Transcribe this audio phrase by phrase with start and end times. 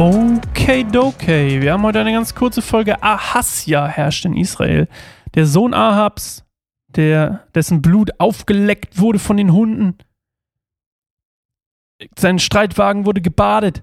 [0.00, 1.60] Okay, okay.
[1.60, 3.02] Wir haben heute eine ganz kurze Folge.
[3.02, 4.88] Ahasja herrscht in Israel.
[5.34, 6.42] Der Sohn Ahabs,
[6.88, 9.98] der, dessen Blut aufgeleckt wurde von den Hunden.
[12.18, 13.82] Sein Streitwagen wurde gebadet.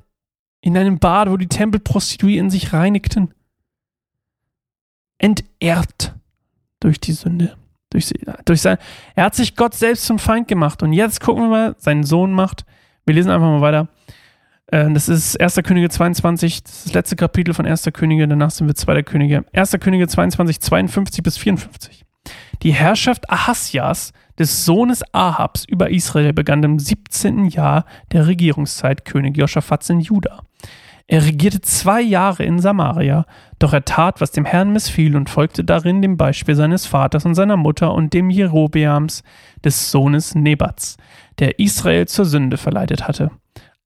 [0.61, 3.35] In einem Bad, wo die Tempelprostituierten sich reinigten.
[5.19, 6.15] Entehrt
[6.79, 7.57] durch die Sünde.
[7.91, 8.11] Durch,
[8.43, 8.79] durch sein,
[9.13, 10.81] er hat sich Gott selbst zum Feind gemacht.
[10.81, 12.65] Und jetzt gucken wir mal, seinen Sohn macht.
[13.05, 13.87] Wir lesen einfach mal weiter.
[14.67, 15.55] Äh, das ist 1.
[15.63, 17.89] Könige 22, das ist das letzte Kapitel von 1.
[17.93, 19.03] Könige, danach sind wir 2.
[19.03, 19.45] Könige.
[19.53, 19.77] 1.
[19.79, 22.05] Könige 22, 52 bis 54.
[22.63, 27.45] Die Herrschaft Ahasjas, des Sohnes Ahabs über Israel, begann im 17.
[27.45, 30.43] Jahr der Regierungszeit König Joschafats in Juda.
[31.09, 33.25] Er regierte zwei Jahre in Samaria,
[33.59, 37.33] doch er tat, was dem Herrn missfiel und folgte darin dem Beispiel seines Vaters und
[37.33, 39.23] seiner Mutter und dem Jerobeams,
[39.63, 40.97] des Sohnes Nebats,
[41.39, 43.31] der Israel zur Sünde verleitet hatte.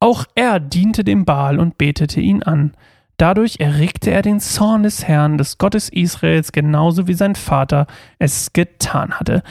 [0.02, 2.74] Auch er diente dem Baal und betete ihn an.
[3.18, 7.86] Dadurch erregte er den Zorn des Herrn, des Gottes Israels, genauso wie sein Vater
[8.18, 9.44] es getan hatte.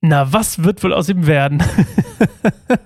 [0.00, 1.60] Na, was wird wohl aus ihm werden?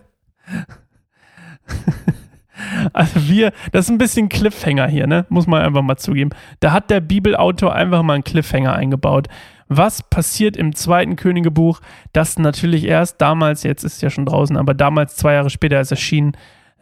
[3.01, 5.25] Also wir, das ist ein bisschen Cliffhanger hier, ne?
[5.31, 6.31] Muss man einfach mal zugeben.
[6.61, 9.29] Da hat der Bibelautor einfach mal einen Cliffhanger eingebaut.
[9.69, 11.81] Was passiert im zweiten Königebuch,
[12.13, 15.81] das natürlich erst damals, jetzt ist es ja schon draußen, aber damals zwei Jahre später
[15.81, 16.33] ist erschienen,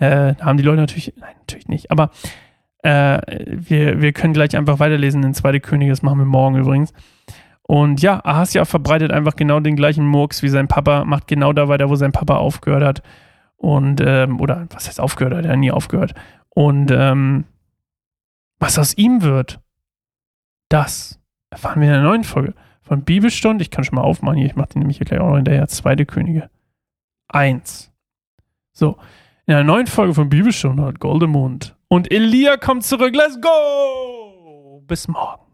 [0.01, 2.11] äh, haben die Leute natürlich, nein, natürlich nicht, aber
[2.83, 6.93] äh, wir, wir können gleich einfach weiterlesen in zweite Könige, das machen wir morgen übrigens.
[7.63, 11.69] Und ja, Ahasja verbreitet einfach genau den gleichen Murks wie sein Papa, macht genau da
[11.69, 13.03] weiter, wo sein Papa aufgehört hat.
[13.59, 16.15] Und, ähm, oder was heißt aufgehört, hat er nie aufgehört.
[16.49, 17.45] Und ähm,
[18.59, 19.61] was aus ihm wird,
[20.69, 23.63] das erfahren wir in der neuen Folge von Bibelstunde.
[23.63, 25.67] Ich kann schon mal aufmachen hier, ich mache die nämlich hier gleich auch noch hinterher.
[25.69, 26.51] Zweite Könige.
[27.29, 27.93] Eins.
[28.73, 28.97] So,
[29.47, 33.15] in der neuen Folge von Bibelstunde hat Goldemund und Elia kommt zurück.
[33.15, 34.83] Let's go!
[34.87, 35.48] Bis morgen.